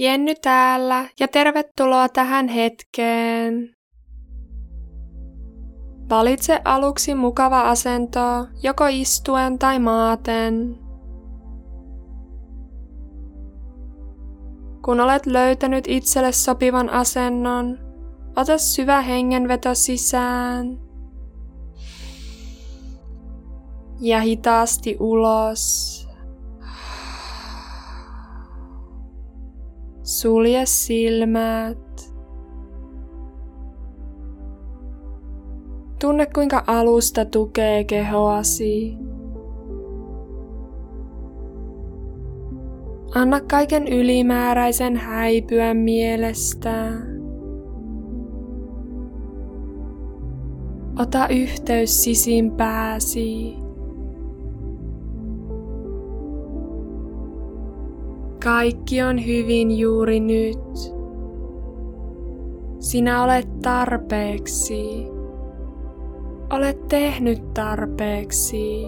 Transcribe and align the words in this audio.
Jenny 0.00 0.34
täällä 0.42 1.08
ja 1.20 1.28
tervetuloa 1.28 2.08
tähän 2.08 2.48
hetkeen. 2.48 3.76
Valitse 6.10 6.60
aluksi 6.64 7.14
mukava 7.14 7.60
asento, 7.60 8.46
joko 8.62 8.86
istuen 8.86 9.58
tai 9.58 9.78
maaten. 9.78 10.78
Kun 14.84 15.00
olet 15.00 15.26
löytänyt 15.26 15.84
itselle 15.88 16.32
sopivan 16.32 16.90
asennon, 16.90 17.78
ota 18.36 18.58
syvä 18.58 19.00
hengenveto 19.00 19.74
sisään 19.74 20.78
ja 24.00 24.20
hitaasti 24.20 24.96
ulos. 25.00 26.09
Sulje 30.20 30.66
silmät. 30.66 32.14
Tunne 36.00 36.26
kuinka 36.26 36.64
alusta 36.66 37.24
tukee 37.24 37.84
kehoasi. 37.84 38.96
Anna 43.14 43.40
kaiken 43.40 43.88
ylimääräisen 43.88 44.96
häipyä 44.96 45.74
mielestä. 45.74 46.92
Ota 50.98 51.28
yhteys 51.28 52.04
sisimpääsi. 52.04 53.56
Kaikki 58.44 59.02
on 59.02 59.26
hyvin 59.26 59.78
juuri 59.78 60.20
nyt. 60.20 60.94
Sinä 62.78 63.22
olet 63.24 63.60
tarpeeksi. 63.62 65.06
Olet 66.52 66.88
tehnyt 66.88 67.54
tarpeeksi. 67.54 68.82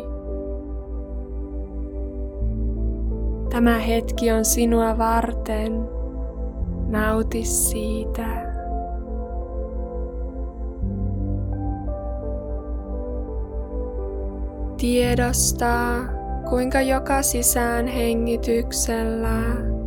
Tämä 3.50 3.78
hetki 3.78 4.32
on 4.32 4.44
sinua 4.44 4.98
varten. 4.98 5.88
Nauti 6.88 7.44
siitä. 7.44 8.52
Tiedostaa, 14.76 16.21
kuinka 16.52 16.80
joka 16.80 17.22
sisään 17.22 17.86
hengityksellä 17.86 19.38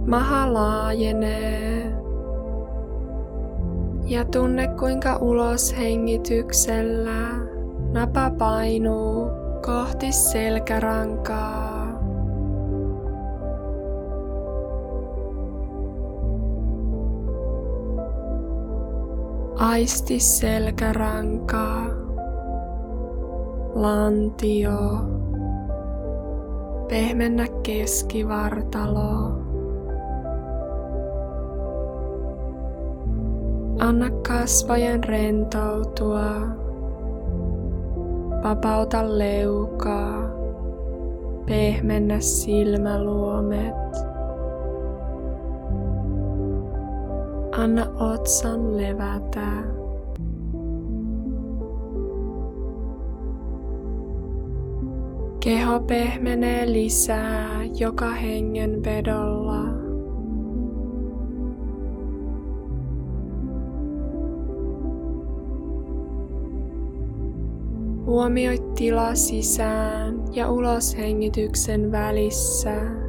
maha 0.07 0.53
laajenee. 0.53 1.91
Ja 4.05 4.25
tunne 4.25 4.67
kuinka 4.67 5.15
ulos 5.15 5.77
hengityksellä 5.77 7.27
napa 7.91 8.31
painuu 8.37 9.27
kohti 9.65 10.11
selkärankaa. 10.11 11.85
Aisti 19.55 20.19
selkärankaa, 20.19 21.85
lantio, 23.75 25.14
Pehmennä 26.87 27.45
keskivartalo. 27.63 29.31
Anna 33.79 34.09
kasvojen 34.27 35.03
rentoutua. 35.03 36.25
Vapauta 38.43 39.17
leukaa. 39.17 40.29
Pehmennä 41.45 42.19
silmäluomet. 42.19 43.75
Anna 47.57 47.85
otsan 47.99 48.77
levätä. 48.77 49.47
Keho 55.45 55.79
pehmenee 55.79 56.71
lisää 56.71 57.63
joka 57.79 58.11
hengen 58.11 58.83
vedolla. 58.83 59.61
Huomioi 68.05 68.57
tila 68.75 69.15
sisään 69.15 70.23
ja 70.31 70.51
ulos 70.51 70.97
hengityksen 70.97 71.91
välissä. 71.91 73.04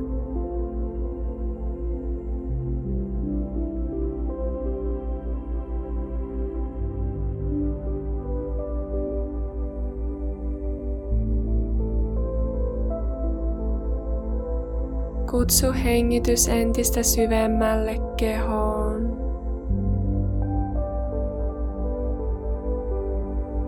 Kutsu 15.37 15.67
hengitys 15.85 16.49
entistä 16.49 17.03
syvemmälle 17.03 17.97
kehoon. 18.17 19.17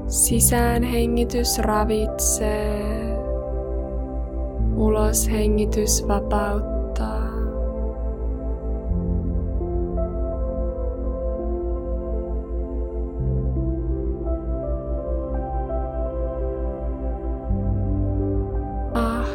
Sisään 0.06 0.82
hengitys 0.82 1.58
ravitsee. 1.58 3.18
Ulos 4.76 5.30
hengitys 5.30 6.08
vapauttaa. 6.08 6.78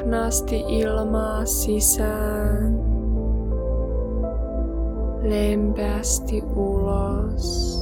Ahnaasti 0.04 0.64
ilmaa 0.68 1.46
sisään, 1.46 2.80
lempeästi 5.22 6.44
ulos. 6.56 7.74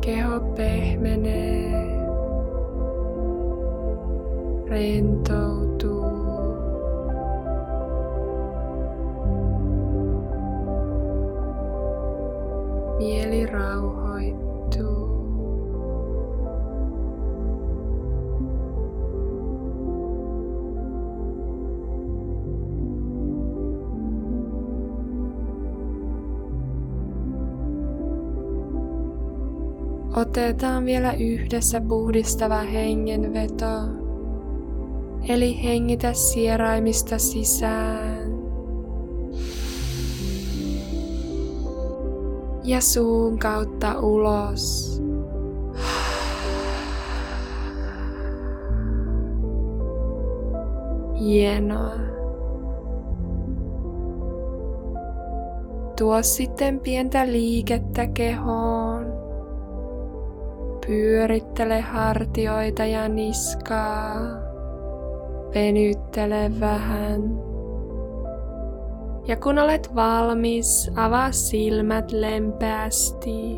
Keho 0.00 0.40
pehmenee, 0.56 1.72
rentoutuu. 4.66 5.65
Rauhoittuu. 13.76 15.16
Otetaan 30.16 30.84
vielä 30.84 31.12
yhdessä 31.12 31.80
puhdistava 31.80 32.58
hengenveto. 32.58 33.66
Eli 35.28 35.62
hengitä 35.62 36.12
sieraimista 36.12 37.18
sisään. 37.18 38.25
Ja 42.66 42.80
suun 42.80 43.38
kautta 43.38 44.00
ulos. 44.00 44.96
Hienoa. 51.20 51.92
Tuo 55.98 56.22
sitten 56.22 56.80
pientä 56.80 57.26
liikettä 57.26 58.06
kehoon. 58.06 59.06
Pyörittele 60.86 61.80
hartioita 61.80 62.84
ja 62.84 63.08
niskaa. 63.08 64.16
Venyttele 65.54 66.50
vähän 66.60 67.55
Ja 69.26 69.36
kun 69.36 69.58
olet 69.58 69.94
valmis, 69.94 70.90
avaa 70.96 71.32
silmät 71.32 72.12
lempeästi. 72.12 73.56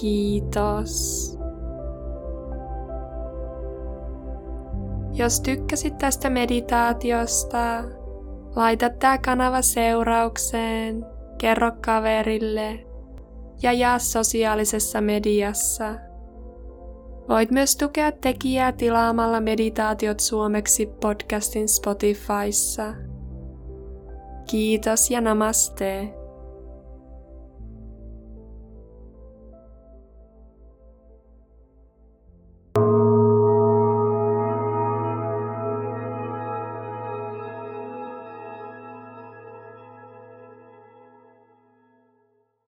Kiitos. 0.00 1.38
Jos 5.12 5.40
tykkäsit 5.40 5.98
tästä 5.98 6.30
meditaatiosta, 6.30 7.84
laita 8.56 8.90
tämä 8.90 9.18
kanava 9.18 9.62
seuraukseen, 9.62 11.06
kerro 11.38 11.72
kaverille 11.80 12.86
ja 13.62 13.72
jaa 13.72 13.98
sosiaalisessa 13.98 15.00
mediassa. 15.00 15.94
Voit 17.28 17.50
myös 17.50 17.76
tukea 17.76 18.12
tekijää 18.12 18.72
tilaamalla 18.72 19.40
meditaatiot 19.40 20.20
suomeksi 20.20 20.86
podcastin 20.86 21.68
Spotifyssa. 21.68 23.07
Kiitos 24.50 25.10
ja 25.10 25.20
namaste. 25.20 26.17